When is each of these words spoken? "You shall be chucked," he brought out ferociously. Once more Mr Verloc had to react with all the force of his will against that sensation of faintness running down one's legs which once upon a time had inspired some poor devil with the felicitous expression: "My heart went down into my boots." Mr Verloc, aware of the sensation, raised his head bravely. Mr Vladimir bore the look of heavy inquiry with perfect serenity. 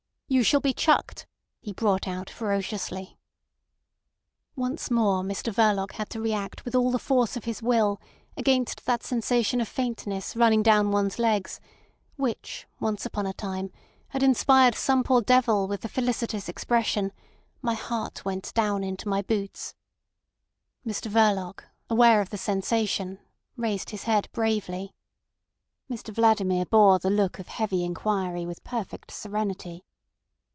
"You 0.33 0.43
shall 0.43 0.61
be 0.61 0.71
chucked," 0.71 1.27
he 1.59 1.73
brought 1.73 2.07
out 2.07 2.29
ferociously. 2.29 3.19
Once 4.55 4.89
more 4.89 5.23
Mr 5.23 5.51
Verloc 5.53 5.91
had 5.95 6.09
to 6.11 6.21
react 6.21 6.63
with 6.63 6.73
all 6.73 6.89
the 6.89 6.99
force 6.99 7.35
of 7.35 7.43
his 7.43 7.61
will 7.61 7.99
against 8.37 8.85
that 8.85 9.03
sensation 9.03 9.59
of 9.59 9.67
faintness 9.67 10.33
running 10.37 10.63
down 10.63 10.89
one's 10.89 11.19
legs 11.19 11.59
which 12.15 12.65
once 12.79 13.05
upon 13.05 13.27
a 13.27 13.33
time 13.33 13.71
had 14.11 14.23
inspired 14.23 14.73
some 14.73 15.03
poor 15.03 15.21
devil 15.21 15.67
with 15.67 15.81
the 15.81 15.89
felicitous 15.89 16.47
expression: 16.47 17.11
"My 17.61 17.73
heart 17.73 18.23
went 18.23 18.53
down 18.53 18.85
into 18.85 19.09
my 19.09 19.21
boots." 19.21 19.75
Mr 20.87 21.11
Verloc, 21.11 21.65
aware 21.89 22.21
of 22.21 22.29
the 22.29 22.37
sensation, 22.37 23.19
raised 23.57 23.89
his 23.89 24.03
head 24.03 24.29
bravely. 24.31 24.95
Mr 25.91 26.13
Vladimir 26.13 26.65
bore 26.65 26.99
the 26.99 27.09
look 27.09 27.37
of 27.37 27.49
heavy 27.49 27.83
inquiry 27.83 28.45
with 28.45 28.63
perfect 28.63 29.11
serenity. 29.11 29.83